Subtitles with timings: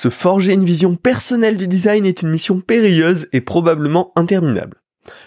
[0.00, 4.78] Se forger une vision personnelle du design est une mission périlleuse et probablement interminable.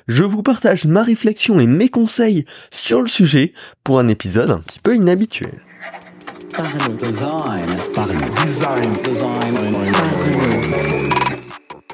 [0.08, 4.57] Je vous partage ma réflexion et mes conseils sur le sujet pour un épisode un
[4.57, 5.62] petit peu inhabituel.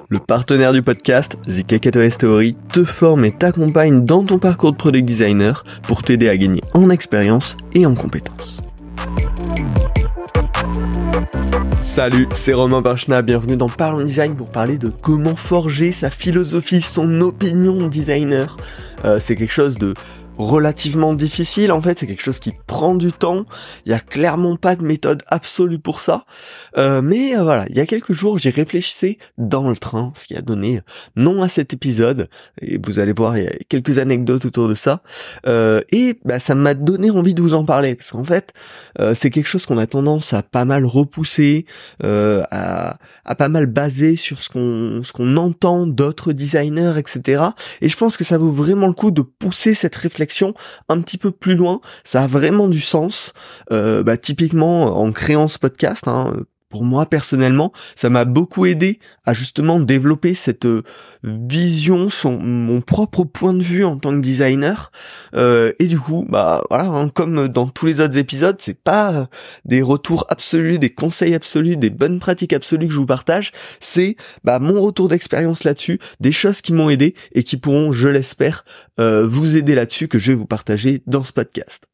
[0.07, 4.77] Le partenaire du podcast, The Kakatoes Theory, te forme et t'accompagne dans ton parcours de
[4.77, 8.61] product designer pour t'aider à gagner en expérience et en compétences.
[11.81, 16.81] Salut, c'est Romain Barchna, bienvenue dans Parlons Design pour parler de comment forger sa philosophie,
[16.81, 18.57] son opinion designer.
[19.05, 19.93] Euh, c'est quelque chose de
[20.39, 23.45] relativement difficile en fait, c'est quelque chose qui prend du temps,
[23.85, 26.25] il y a clairement pas de méthode absolue pour ça,
[26.77, 30.25] euh, mais euh, voilà, il y a quelques jours j'y réfléchissais dans le train, ce
[30.25, 30.79] qui a donné
[31.17, 32.29] nom à cet épisode,
[32.61, 35.03] et vous allez voir il y a quelques anecdotes autour de ça,
[35.45, 38.53] euh, et bah, ça m'a donné envie de vous en parler, parce qu'en fait
[39.13, 41.65] c'est quelque chose qu'on a tendance à pas mal repousser,
[42.01, 47.43] à, à, pas mal baser sur ce qu'on ce qu'on entend d'autres designers, etc.
[47.81, 50.28] Et je pense que ça vaut vraiment le coup de pousser cette réflexion
[50.89, 53.33] un petit peu plus loin, ça a vraiment du sens.
[53.71, 56.33] Euh, bah, typiquement en créant ce podcast, hein,
[56.69, 60.83] pour moi personnellement, ça m'a beaucoup aidé à justement développer cette euh,
[61.23, 64.91] vision, son mon propre point de vue en tant que designer.
[65.33, 69.13] Euh, et du coup, bah voilà, hein, comme dans tous les autres épisodes, c'est pas
[69.13, 69.25] euh,
[69.65, 74.15] des retours absolus, des conseils absolus, des bonnes pratiques absolues que je vous partage, c'est
[74.43, 78.63] bah mon retour d'expérience là-dessus, des choses qui m'ont aidé et qui pourront, je l'espère,
[78.97, 81.85] vous aider là-dessus que je vais vous partager dans ce podcast.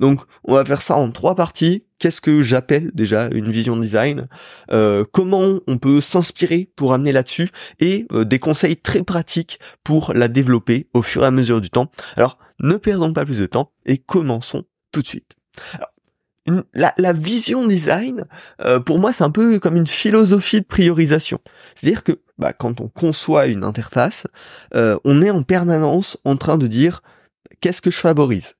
[0.00, 1.84] Donc on va faire ça en trois parties.
[1.98, 4.26] Qu'est-ce que j'appelle déjà une vision design
[4.72, 10.12] euh, Comment on peut s'inspirer pour amener là-dessus Et euh, des conseils très pratiques pour
[10.12, 11.90] la développer au fur et à mesure du temps.
[12.16, 15.36] Alors ne perdons pas plus de temps et commençons tout de suite.
[16.74, 18.24] la, vision design,
[18.60, 21.38] euh, pour moi, c'est un peu comme une philosophie de priorisation.
[21.74, 24.26] C'est-à-dire que bah, quand on conçoit une interface,
[24.74, 27.02] on est en permanence en train de dire
[27.60, 28.54] qu'est-ce que je favorise?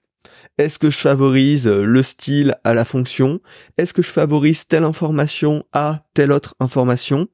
[0.59, 3.41] Est-ce que je favorise euh, le style à la fonction?
[3.79, 7.29] Est-ce que je favorise telle information à telle autre information?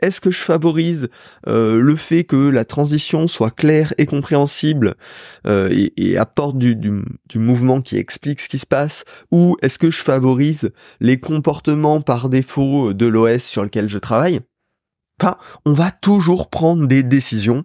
[0.00, 1.08] Est-ce que je favorise
[1.46, 4.94] euh, le fait que la transition soit claire et compréhensible
[5.46, 9.04] euh, et, apporte du, du, mouvement qui explique ce qui se passe?
[9.30, 14.40] Ou est-ce que je favorise les comportements par défaut de l'OS sur lequel je travaille?
[15.20, 17.64] Enfin, on va toujours prendre des décisions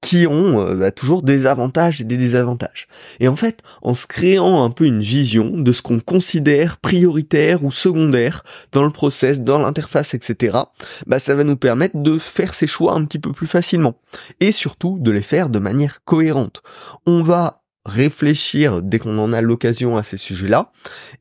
[0.00, 2.88] qui ont euh, bah, toujours des avantages et des désavantages.
[3.20, 7.64] Et en fait, en se créant un peu une vision de ce qu'on considère prioritaire
[7.64, 10.58] ou secondaire dans le process, dans l'interface, etc.,
[11.06, 13.94] bah, ça va nous permettre de faire ces choix un petit peu plus facilement.
[14.40, 16.62] Et surtout, de les faire de manière cohérente.
[17.06, 20.72] On va réfléchir dès qu'on en a l'occasion à ces sujets-là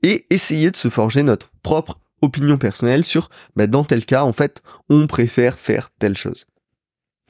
[0.03, 4.33] et essayer de se forger notre propre opinion personnelle sur bah, dans tel cas en
[4.33, 6.45] fait on préfère faire telle chose.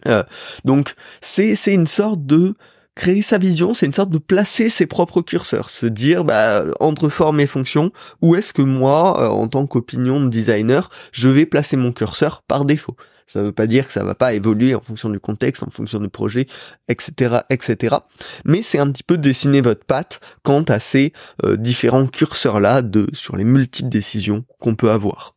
[0.08, 0.24] Euh,
[0.66, 2.56] donc c'est une sorte de
[3.00, 7.08] créer sa vision, c'est une sorte de placer ses propres curseurs, se dire bah, entre
[7.08, 11.46] forme et fonction, où est-ce que moi, euh, en tant qu'opinion de designer, je vais
[11.46, 12.98] placer mon curseur par défaut?
[13.26, 16.00] Ça veut pas dire que ça va pas évoluer en fonction du contexte, en fonction
[16.00, 16.48] du projet,
[16.90, 17.96] etc., etc.
[18.44, 21.14] Mais c'est un petit peu dessiner votre patte quant à ces
[21.46, 25.36] euh, différents curseurs là de sur les multiples décisions qu'on peut avoir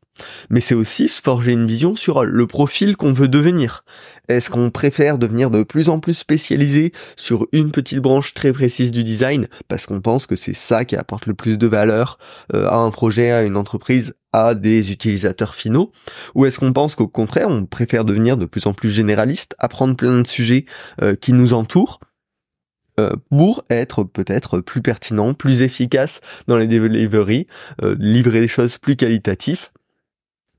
[0.51, 3.85] mais c'est aussi se forger une vision sur le profil qu'on veut devenir.
[4.29, 8.93] Est-ce qu'on préfère devenir de plus en plus spécialisé sur une petite branche très précise
[8.93, 12.19] du design parce qu'on pense que c'est ça qui apporte le plus de valeur
[12.55, 15.93] euh, à un projet, à une entreprise, à des utilisateurs finaux?
[16.35, 19.97] Ou est-ce qu'on pense qu'au contraire, on préfère devenir de plus en plus généraliste, apprendre
[19.97, 20.65] plein de sujets
[21.03, 22.01] euh, qui nous entourent
[23.01, 27.47] euh, pour être peut-être plus pertinent, plus efficace dans les delivery,
[27.99, 29.71] livrer des choses plus qualitatives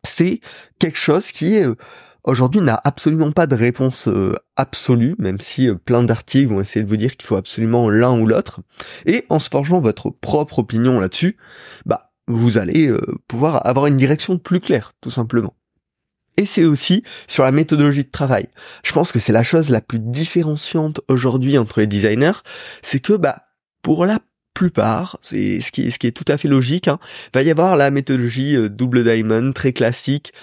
[0.06, 0.42] c'est
[0.80, 1.76] quelque chose qui euh,
[2.24, 6.84] aujourd'hui n'a absolument pas de réponse euh, absolue, même si euh, plein d'articles vont essayer
[6.84, 8.62] de vous dire qu'il faut absolument l'un ou l'autre.
[9.06, 11.38] Et en se forgeant votre propre opinion là-dessus,
[11.86, 12.90] bah vous allez
[13.28, 15.56] pouvoir avoir une direction plus claire, tout simplement.
[16.38, 18.48] Et c'est aussi sur la méthodologie de travail.
[18.86, 22.42] Je pense que c'est la chose la plus différenciante aujourd'hui entre les designers,
[22.82, 23.44] c'est que bah
[23.82, 24.20] pour la
[24.54, 27.00] plupart, c'est ce qui, est tout à fait logique, hein,
[27.34, 30.34] va y avoir la méthodologie euh, double diamond très classique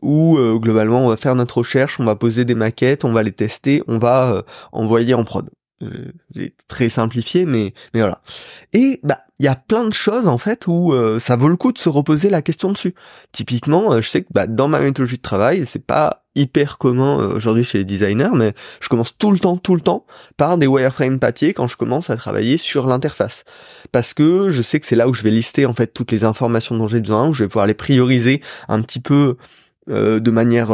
[0.00, 3.22] où euh, globalement on va faire notre recherche, on va poser des maquettes, on va
[3.22, 4.42] les tester, on va euh,
[4.72, 5.48] envoyer en prod.
[6.34, 8.20] J'ai très simplifié, mais mais voilà.
[8.72, 11.72] Et bah il y a plein de choses en fait où ça vaut le coup
[11.72, 12.94] de se reposer la question dessus.
[13.32, 17.36] Typiquement, je sais que bah, dans ma méthodologie de travail, c'est pas hyper commun euh,
[17.36, 20.06] aujourd'hui chez les designers, mais je commence tout le temps, tout le temps
[20.36, 23.44] par des wireframes papier quand je commence à travailler sur l'interface.
[23.90, 26.24] Parce que je sais que c'est là où je vais lister en fait toutes les
[26.24, 29.36] informations dont j'ai besoin, où je vais pouvoir les prioriser un petit peu
[29.88, 30.70] de manière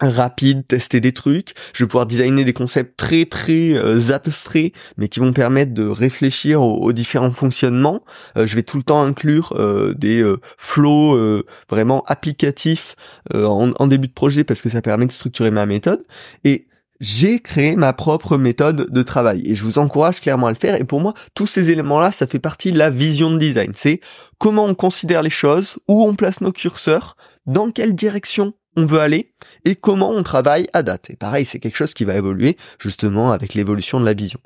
[0.00, 5.08] rapide, tester des trucs, je vais pouvoir designer des concepts très très euh, abstraits, mais
[5.08, 8.04] qui vont permettre de réfléchir aux, différents fonctionnements.
[8.36, 10.24] Euh, je vais tout le temps inclure euh, des
[10.58, 12.96] flows vraiment applicatifs
[13.32, 16.04] en, en, début de projet parce que ça permet de structurer ma méthode.
[16.44, 16.66] Et
[17.00, 20.80] j'ai créé ma propre méthode de travail et je vous encourage clairement à le faire.
[20.80, 23.72] Et pour moi, tous ces éléments-là, ça fait partie de la vision de design.
[23.74, 24.00] C'est
[24.38, 27.16] comment on considère les choses, où on place nos curseurs,
[27.46, 29.32] dans quelle direction on veut aller
[29.64, 31.10] et comment on travaille à date.
[31.10, 34.40] Et pareil, c'est quelque chose qui va évoluer justement avec l'évolution de la vision.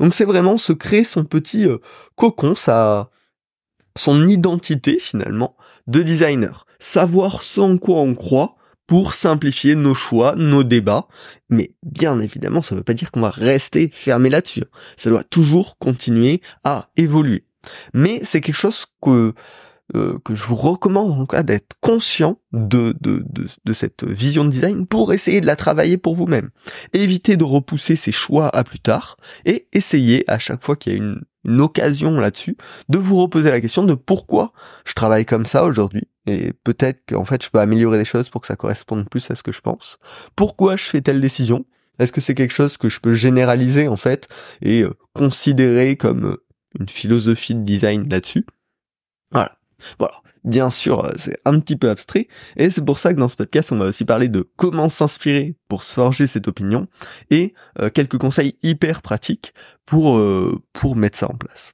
[0.00, 1.78] Donc c'est vraiment se créer son petit euh,
[2.16, 3.10] cocon, sa
[3.96, 6.66] son identité finalement de designer.
[6.78, 11.06] Savoir sans quoi on croit pour simplifier nos choix, nos débats.
[11.48, 14.64] Mais bien évidemment, ça ne veut pas dire qu'on va rester fermé là-dessus.
[14.96, 17.46] Ça doit toujours continuer à évoluer.
[17.94, 19.32] Mais c'est quelque chose que
[19.94, 24.44] euh, que je vous recommande en cas d'être conscient de, de, de, de, cette vision
[24.44, 26.50] de design pour essayer de la travailler pour vous-même.
[26.94, 30.96] Évitez de repousser ces choix à plus tard et essayez à chaque fois qu'il y
[30.96, 32.56] a une, une occasion là-dessus
[32.88, 34.52] de vous reposer la question de pourquoi
[34.86, 38.40] je travaille comme ça aujourd'hui et peut-être qu'en fait je peux améliorer des choses pour
[38.40, 39.98] que ça corresponde plus à ce que je pense.
[40.34, 41.66] Pourquoi je fais telle décision?
[41.98, 44.28] Est-ce que c'est quelque chose que je peux généraliser en fait
[44.62, 46.44] et euh, considérer comme euh,
[46.80, 48.46] une philosophie de design là-dessus?
[49.30, 49.58] Voilà.
[49.98, 50.14] Voilà.
[50.44, 53.36] Bien sûr, euh, c'est un petit peu abstrait, et c'est pour ça que dans ce
[53.36, 56.86] podcast, on va aussi parler de comment s'inspirer pour se forger cette opinion,
[57.30, 59.54] et euh, quelques conseils hyper pratiques
[59.86, 61.72] pour, euh, pour mettre ça en place.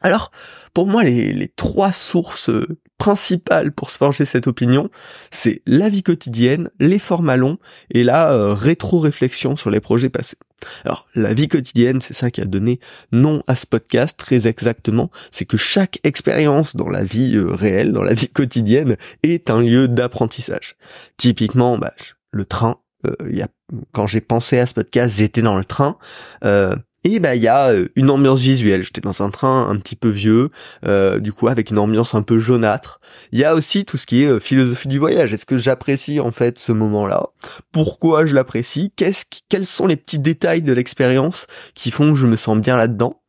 [0.00, 0.30] Alors,
[0.72, 2.50] pour moi, les, les trois sources
[2.96, 4.88] principales pour se forger cette opinion,
[5.30, 7.58] c'est la vie quotidienne, les formats longs
[7.90, 10.36] et la rétro-réflexion sur les projets passés.
[10.84, 12.80] Alors, la vie quotidienne, c'est ça qui a donné
[13.12, 15.10] nom à ce podcast très exactement.
[15.30, 19.60] C'est que chaque expérience dans la vie euh, réelle, dans la vie quotidienne, est un
[19.60, 20.76] lieu d'apprentissage.
[21.16, 21.92] Typiquement, bah,
[22.32, 22.78] le train.
[23.06, 23.48] Euh, y a,
[23.92, 25.98] quand j'ai pensé à ce podcast, j'étais dans le train.
[26.44, 26.74] Euh,
[27.04, 28.82] et bah il y a euh, une ambiance visuelle.
[28.82, 30.50] J'étais dans un train un petit peu vieux,
[30.86, 33.00] euh, du coup avec une ambiance un peu jaunâtre.
[33.30, 35.32] Il y a aussi tout ce qui est euh, philosophie du voyage.
[35.32, 37.28] Est-ce que j'apprécie en fait ce moment-là?
[37.72, 38.92] Pourquoi je l'apprécie?
[38.96, 42.76] Qu'est-ce quels sont les petits détails de l'expérience qui font que je me sens bien
[42.76, 43.20] là-dedans?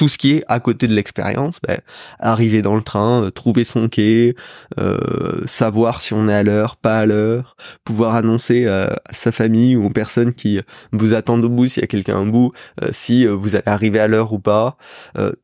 [0.00, 1.78] Tout ce qui est à côté de l'expérience, ben,
[2.20, 4.34] arriver dans le train, euh, trouver son quai,
[4.78, 7.54] euh, savoir si on est à l'heure, pas à l'heure,
[7.84, 10.58] pouvoir annoncer euh, à sa famille ou aux personnes qui
[10.92, 12.52] vous attendent au bout, s'il y a quelqu'un au bout,
[12.92, 14.78] si vous allez arriver à l'heure ou pas,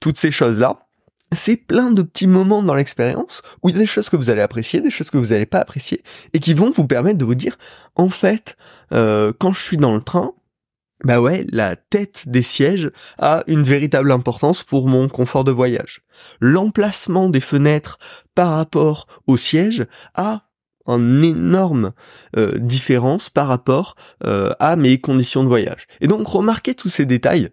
[0.01, 0.79] toutes ces choses-là.
[1.33, 4.31] C'est plein de petits moments dans l'expérience où il y a des choses que vous
[4.31, 6.03] allez apprécier, des choses que vous n'allez pas apprécier,
[6.33, 7.59] et qui vont vous permettre de vous dire,
[7.95, 8.57] en fait,
[8.91, 10.33] quand je suis dans le train,
[11.05, 16.01] bah ouais, la tête des sièges a une véritable importance pour mon confort de voyage.
[16.41, 17.99] L'emplacement des fenêtres
[18.35, 20.47] par rapport au siège a
[20.87, 21.93] une énorme
[22.37, 25.87] euh, différence par rapport euh, à mes conditions de voyage.
[26.01, 27.51] Et donc remarquez tous ces détails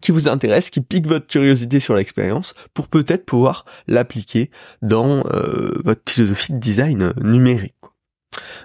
[0.00, 4.50] qui vous intéressent, qui piquent votre curiosité sur l'expérience, pour peut-être pouvoir l'appliquer
[4.82, 7.74] dans euh, votre philosophie de design numérique.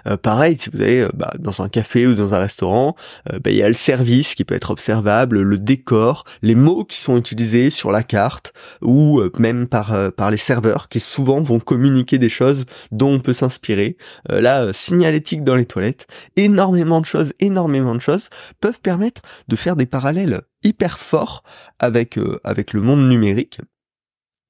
[0.06, 2.96] Euh, pareil, si vous allez euh, bah, dans un café ou dans un restaurant,
[3.32, 6.84] euh, bah, il y a le service qui peut être observable, le décor, les mots
[6.84, 12.18] qui sont utilisés sur la carte ou même par les serveurs qui souvent vont communiquer
[12.18, 13.96] des choses dont on peut s'inspirer.
[14.28, 16.06] la signalétique dans les toilettes,
[16.36, 18.28] énormément de choses, énormément de choses
[18.60, 21.42] peuvent permettre de faire des parallèles hyper forts
[21.78, 23.58] avec avec le monde numérique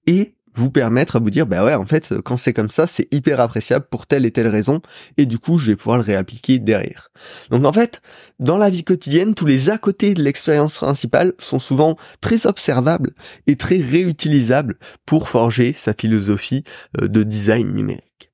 [0.07, 3.13] et vous permettre à vous dire bah ouais en fait quand c'est comme ça c'est
[3.13, 4.81] hyper appréciable pour telle et telle raison
[5.17, 7.11] et du coup je vais pouvoir le réappliquer derrière.
[7.51, 8.01] Donc en fait
[8.39, 13.15] dans la vie quotidienne tous les à côté de l'expérience principale sont souvent très observables
[13.47, 16.65] et très réutilisables pour forger sa philosophie
[17.01, 18.31] euh, de design numérique.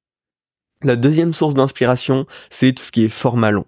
[0.83, 3.67] La deuxième source d'inspiration, c'est tout ce qui est format long.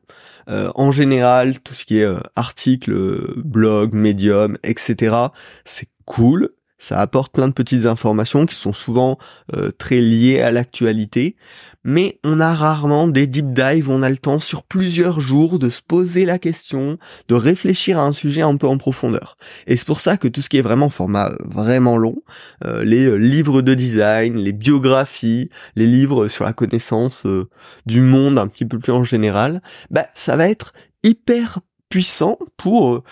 [0.48, 2.94] Euh, en général, tout ce qui est euh, article,
[3.36, 5.16] blog, médium, etc.
[5.66, 6.50] C'est cool,
[6.82, 9.16] ça apporte plein de petites informations qui sont souvent
[9.54, 11.36] euh, très liées à l'actualité,
[11.84, 15.70] mais on a rarement des deep dives, on a le temps sur plusieurs jours de
[15.70, 16.98] se poser la question,
[17.28, 19.36] de réfléchir à un sujet un peu en profondeur.
[19.68, 22.16] Et c'est pour ça que tout ce qui est vraiment format euh, vraiment long,
[22.64, 27.28] euh, les livres de design, les biographies, les livres sur la connaissance
[27.86, 30.72] du monde un petit peu plus en général, bah ça va être
[31.04, 33.04] hyper puissant pour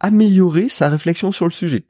[0.00, 1.86] améliorer sa réflexion sur le sujet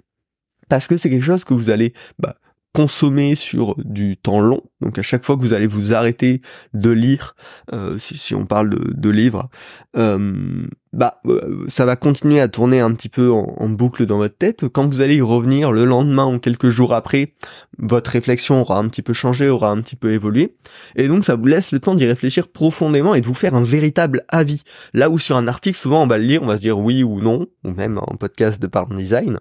[0.70, 2.36] parce que c'est quelque chose que vous allez bah,
[2.72, 4.62] consommer sur du temps long.
[4.80, 6.40] Donc à chaque fois que vous allez vous arrêter
[6.72, 7.34] de lire,
[7.72, 9.50] euh, si, on parle de, livres,
[9.96, 14.36] euh, bah euh, ça va continuer à tourner un petit peu en, boucle dans votre
[14.36, 14.68] tête.
[14.68, 17.34] Quand vous allez y revenir le lendemain ou quelques jours après,
[17.78, 20.56] votre réflexion aura un petit peu changé, aura un petit peu évolué,
[20.96, 23.62] et donc ça vous laisse le temps d'y réfléchir profondément et de vous faire un
[23.62, 24.62] véritable avis.
[24.92, 27.04] Là où sur un article, souvent on va le lire, on va se dire oui
[27.04, 29.38] ou non, ou même un podcast de Parlons Design,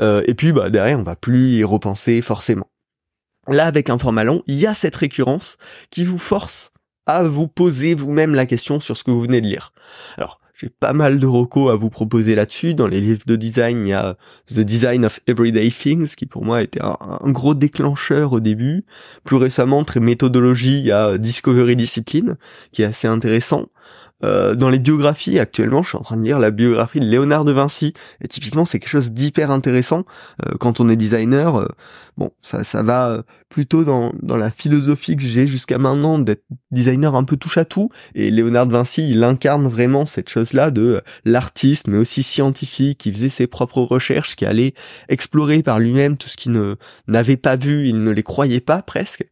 [0.00, 2.68] euh, et puis bah derrière on va plus y repenser forcément.
[3.48, 5.56] Là avec un format long, il y a cette récurrence
[5.90, 6.70] qui vous force
[7.06, 9.72] à vous poser vous-même la question sur ce que vous venez de lire.
[10.16, 12.74] Alors, j'ai pas mal de recos à vous proposer là-dessus.
[12.74, 14.16] Dans les livres de design, il y a
[14.46, 18.84] The Design of Everyday Things, qui pour moi a été un, gros déclencheur au début.
[19.24, 22.36] Plus récemment, très méthodologie, il y a Discovery Discipline,
[22.70, 23.70] qui est assez intéressant.
[24.24, 27.44] Euh, dans les biographies, actuellement, je suis en train de lire la biographie de Léonard
[27.44, 30.04] de Vinci, et typiquement, c'est quelque chose d'hyper intéressant
[30.44, 31.56] euh, quand on est designer.
[31.56, 31.68] Euh,
[32.16, 37.14] bon, ça, ça va plutôt dans, dans la philosophie que j'ai jusqu'à maintenant d'être designer
[37.14, 41.02] un peu touche à tout, et Léonard de Vinci, il incarne vraiment cette chose-là de
[41.24, 44.74] l'artiste, mais aussi scientifique, qui faisait ses propres recherches, qui allait
[45.08, 46.76] explorer par lui-même tout ce qu'il ne
[47.08, 49.24] n'avait pas vu, il ne les croyait pas presque.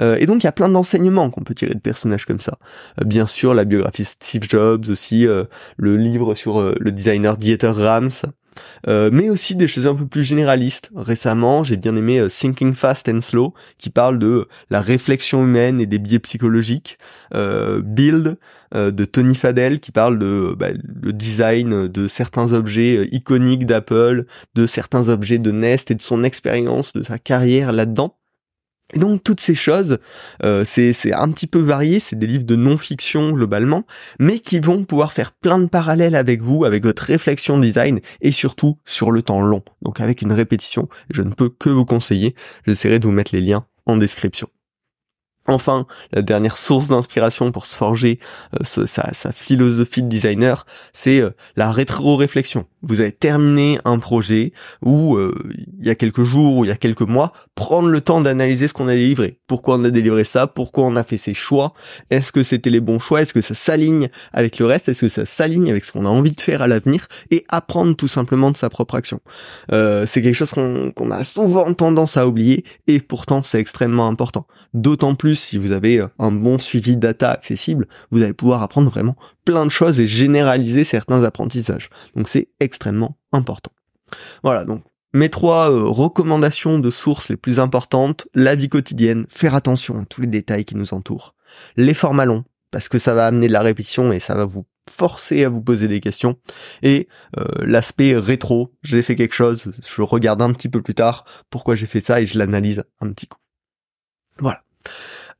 [0.00, 2.58] et donc, il y a plein d'enseignements qu'on peut tirer de personnages comme ça.
[3.04, 5.44] bien sûr, la biographie Steve Jobs aussi, euh,
[5.76, 8.10] le livre sur euh, le designer Dieter Rams,
[8.86, 10.90] euh, mais aussi des choses un peu plus généralistes.
[10.94, 15.86] Récemment, j'ai bien aimé Thinking Fast and Slow, qui parle de la réflexion humaine et
[15.86, 16.98] des biais psychologiques.
[17.32, 18.36] Build
[18.74, 24.66] de Tony Fadell, qui parle de bah, le design de certains objets iconiques d'Apple, de
[24.66, 28.18] certains objets de Nest et de son expérience, de sa carrière là-dedans.
[28.94, 29.98] Et donc toutes ces choses,
[30.42, 33.84] euh, c'est un petit peu varié, c'est des livres de non-fiction globalement,
[34.18, 38.32] mais qui vont pouvoir faire plein de parallèles avec vous, avec votre réflexion design, et
[38.32, 39.62] surtout sur le temps long.
[39.82, 42.34] Donc avec une répétition, je ne peux que vous conseiller,
[42.66, 44.48] j'essaierai de vous mettre les liens en description.
[45.46, 48.20] Enfin, la dernière source d'inspiration pour se forger
[48.60, 52.66] euh, sa, philosophie de designer, c'est euh, la rétro-réflexion.
[52.82, 55.34] Vous avez terminé un projet ou euh,
[55.80, 58.68] il y a quelques jours ou il y a quelques mois, prendre le temps d'analyser
[58.68, 59.38] ce qu'on a délivré.
[59.46, 60.46] Pourquoi on a délivré ça?
[60.46, 61.74] Pourquoi on a fait ces choix?
[62.10, 63.22] Est-ce que c'était les bons choix?
[63.22, 64.88] Est-ce que ça s'aligne avec le reste?
[64.88, 67.06] Est-ce que ça s'aligne avec ce qu'on a envie de faire à l'avenir?
[67.30, 69.20] Et apprendre tout simplement de sa propre action.
[69.70, 74.46] c'est quelque chose qu'on a souvent tendance à oublier et pourtant c'est extrêmement important.
[74.74, 78.90] D'autant plus si vous avez euh, un bon suivi data accessible, vous allez pouvoir apprendre
[78.90, 81.90] vraiment plein de choses et généraliser certains apprentissages.
[82.14, 83.72] Donc c'est extrêmement important.
[84.42, 84.82] Voilà, donc
[85.14, 90.04] mes trois euh, recommandations de sources les plus importantes, la vie quotidienne, faire attention à
[90.06, 91.34] tous les détails qui nous entourent,
[91.76, 94.64] les formats longs, parce que ça va amener de la répétition et ça va vous
[94.90, 96.38] forcer à vous poser des questions,
[96.82, 97.08] et
[97.38, 101.76] euh, l'aspect rétro, j'ai fait quelque chose, je regarde un petit peu plus tard pourquoi
[101.76, 103.38] j'ai fait ça et je l'analyse un petit coup.
[104.38, 104.62] Voilà.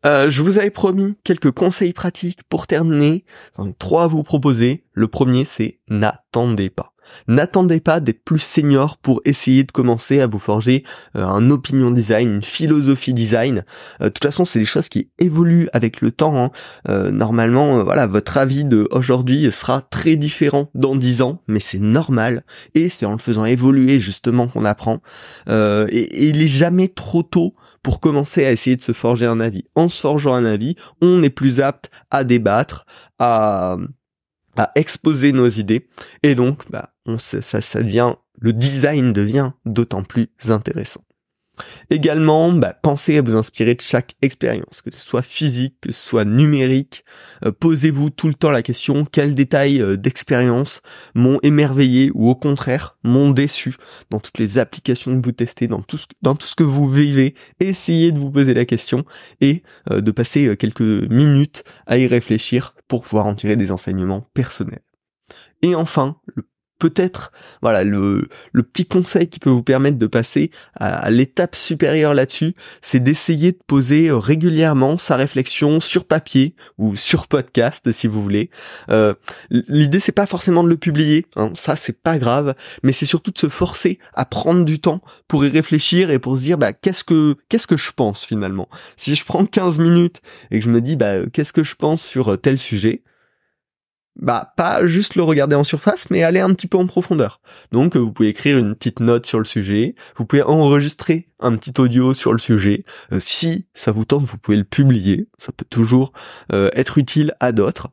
[0.04, 3.24] Euh, je vous avais promis quelques conseils pratiques pour terminer.
[3.56, 4.84] J'en ai trois à vous proposer.
[4.92, 6.92] Le premier, c'est n'attendez pas.
[7.28, 10.84] N'attendez pas d'être plus senior pour essayer de commencer à vous forger
[11.16, 13.64] euh, un opinion design, une philosophie design.
[14.00, 16.36] Euh, de toute façon, c'est des choses qui évoluent avec le temps.
[16.36, 16.50] Hein.
[17.10, 22.44] normalement, voilà, votre avis de aujourd'hui sera très différent dans dix ans, mais c'est normal.
[22.74, 25.00] Et c'est en le faisant évoluer justement qu'on apprend.
[25.48, 25.52] et,
[25.90, 29.64] et il est jamais trop tôt pour commencer à essayer de se forger un avis.
[29.74, 32.86] En se forgeant un avis, on est plus apte à débattre,
[33.18, 33.76] à,
[34.56, 35.88] à exposer nos idées,
[36.22, 41.02] et donc bah, ça, ça devient, le design devient d'autant plus intéressant.
[41.90, 46.08] Également, bah, pensez à vous inspirer de chaque expérience, que ce soit physique, que ce
[46.08, 47.04] soit numérique.
[47.44, 50.80] Euh, posez-vous tout le temps la question quels détails euh, d'expérience
[51.14, 53.76] m'ont émerveillé ou au contraire m'ont déçu
[54.10, 57.34] dans toutes les applications que vous testez, dans tout ce, que vous vivez.
[57.60, 59.04] Essayez de vous poser la question
[59.40, 64.26] et euh, de passer quelques minutes à y réfléchir pour pouvoir en tirer des enseignements
[64.34, 64.82] personnels.
[65.62, 66.44] Et enfin, le
[66.82, 68.28] peut-être, voilà, le,
[68.72, 73.58] petit conseil qui peut vous permettre de passer à, l'étape supérieure là-dessus, c'est d'essayer de
[73.68, 78.50] poser euh, régulièrement sa réflexion sur papier ou sur podcast si vous voulez.
[78.90, 79.14] Euh,
[79.50, 83.30] L'idée c'est pas forcément de le publier, hein, ça c'est pas grave, mais c'est surtout
[83.30, 86.72] de se forcer à prendre du temps pour y réfléchir et pour se dire bah
[86.72, 88.68] qu'est-ce que qu'est-ce que je pense finalement?
[88.96, 90.20] Si je prends 15 minutes
[90.50, 93.02] et que je me dis bah qu'est-ce que je pense sur euh, tel sujet,
[94.16, 97.40] bah pas juste le regarder en surface, mais aller un petit peu en profondeur.
[97.72, 101.80] Donc vous pouvez écrire une petite note sur le sujet, vous pouvez enregistrer un petit
[101.80, 102.84] audio sur le sujet.
[103.12, 105.28] Euh, si ça vous tente, vous pouvez le publier.
[105.38, 106.12] Ça peut toujours
[106.52, 107.88] euh, être utile à d'autres.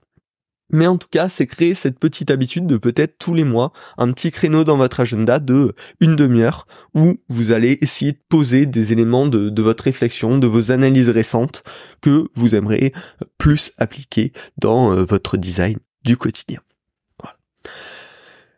[0.72, 4.12] Mais en tout cas, c'est créer cette petite habitude de peut-être tous les mois un
[4.12, 8.92] petit créneau dans votre agenda de une demi-heure où vous allez essayer de poser des
[8.92, 11.64] éléments de, votre réflexion, de vos analyses récentes
[12.02, 12.94] que vous aimeriez
[13.40, 16.60] plus appliquer dans euh, votre design du quotidien.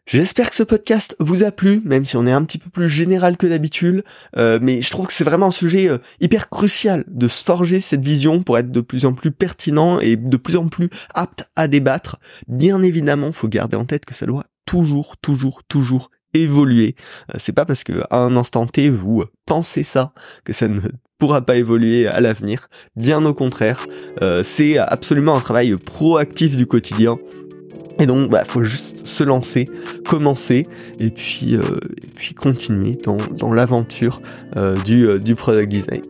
[0.07, 2.89] J'espère que ce podcast vous a plu, même si on est un petit peu plus
[2.89, 4.03] général que d'habitude,
[4.35, 7.79] euh, mais je trouve que c'est vraiment un sujet euh, hyper crucial de se forger
[7.79, 11.49] cette vision pour être de plus en plus pertinent et de plus en plus apte
[11.55, 12.19] à débattre.
[12.49, 16.95] Bien évidemment, faut garder en tête que ça doit toujours, toujours, toujours évoluer.
[17.33, 20.79] Euh, c'est pas parce que à un instant T vous pensez ça que ça ne
[21.17, 22.67] pourra pas évoluer à l'avenir.
[22.95, 23.85] Bien au contraire,
[24.41, 27.19] c'est absolument un travail proactif du quotidien
[27.99, 29.65] et donc, bah, faut juste se lancer,
[30.07, 30.65] commencer,
[30.99, 31.61] et puis, euh,
[32.01, 34.21] et puis continuer dans, dans l'aventure
[34.57, 36.01] euh, du, euh, du product design.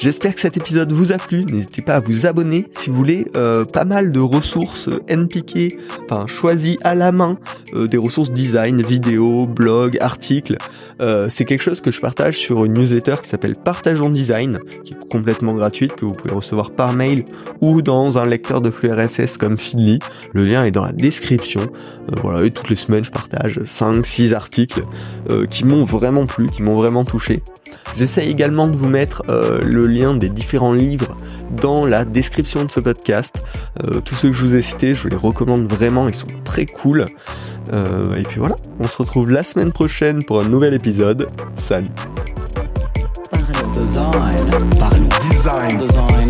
[0.00, 1.44] J'espère que cet épisode vous a plu.
[1.44, 6.26] N'hésitez pas à vous abonner si vous voulez euh, pas mal de ressources NPK, enfin
[6.26, 7.38] choisies à la main,
[7.74, 10.56] euh, des ressources design, vidéo, blog, articles.
[11.02, 14.94] Euh, c'est quelque chose que je partage sur une newsletter qui s'appelle Partageons Design, qui
[14.94, 17.22] est complètement gratuite, que vous pouvez recevoir par mail
[17.60, 19.98] ou dans un lecteur de flux RSS comme Feedly.
[20.32, 21.60] Le lien est dans la description.
[22.22, 24.82] voilà, et toutes les semaines je partage 5-6 articles
[25.50, 27.42] qui m'ont vraiment plu, qui m'ont vraiment touché.
[27.96, 31.16] J'essaie également de vous mettre euh, le lien des différents livres
[31.60, 33.42] dans la description de ce podcast.
[33.84, 36.26] Euh, tous ceux que je vous ai cités, je vous les recommande vraiment, ils sont
[36.44, 37.06] très cool.
[37.72, 41.26] Euh, et puis voilà, on se retrouve la semaine prochaine pour un nouvel épisode.
[41.56, 41.90] Salut
[43.72, 45.78] design.
[45.78, 46.20] design.